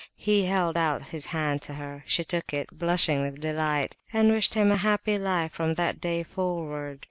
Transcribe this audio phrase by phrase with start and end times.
[0.17, 2.03] He held out his hand to her.
[2.07, 6.23] She took it, blushing with delight, and wished him "a happy life from that day
[6.23, 6.99] forward."